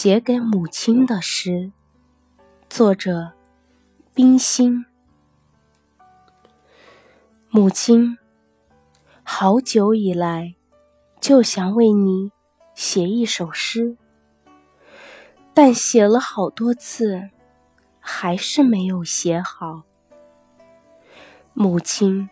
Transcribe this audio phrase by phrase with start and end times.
[0.00, 1.72] 写给母亲的诗，
[2.70, 3.32] 作者
[4.14, 4.86] 冰心。
[7.50, 8.16] 母亲，
[9.24, 10.54] 好久以来
[11.20, 12.30] 就想为你
[12.76, 13.96] 写一首诗，
[15.52, 17.30] 但写了好多次，
[17.98, 19.82] 还是没有写好。
[21.54, 22.30] 母亲，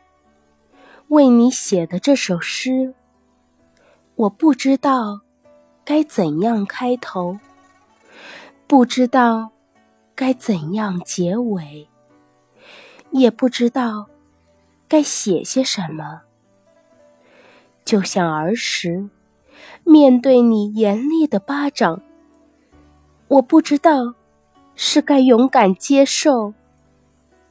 [1.08, 2.94] 为你写的这首诗，
[4.14, 5.22] 我不知道
[5.84, 7.36] 该怎样开头。
[8.68, 9.52] 不知道
[10.16, 11.88] 该怎样结尾，
[13.12, 14.08] 也不知道
[14.88, 16.22] 该写些什么，
[17.84, 19.08] 就像儿时
[19.84, 22.02] 面对你严厉的巴掌，
[23.28, 24.14] 我不知道
[24.74, 26.52] 是该勇敢接受，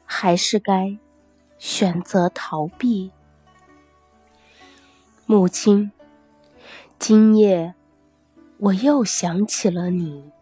[0.04, 0.98] 还是该
[1.58, 3.10] 选择逃避。
[5.26, 5.94] 母亲，
[7.00, 7.74] 今夜
[8.58, 10.35] 我又想起了你。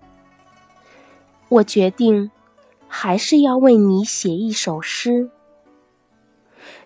[1.49, 2.31] 我决定，
[2.87, 5.29] 还是要为你写一首诗，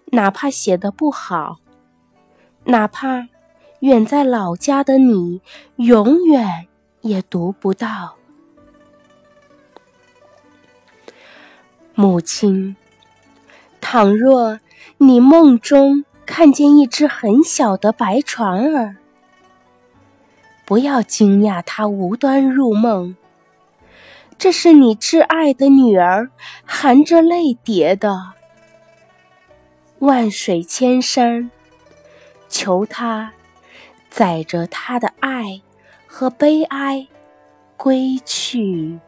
[0.07, 1.57] 哪怕写的不好，
[2.65, 3.29] 哪怕
[3.79, 5.41] 远在老家的你
[5.77, 6.67] 永远
[7.01, 8.15] 也读不到。
[11.93, 12.75] 母亲，
[13.79, 14.59] 倘若
[14.97, 18.97] 你梦中看见一只很小的白船儿，
[20.65, 23.15] 不要惊讶它无端入梦。
[24.37, 26.29] 这是你挚爱的女儿
[26.63, 28.33] 含着泪叠的，
[29.99, 31.49] 万水千山，
[32.47, 33.33] 求他
[34.09, 35.61] 载着他的爱
[36.05, 37.07] 和悲哀
[37.75, 38.99] 归去。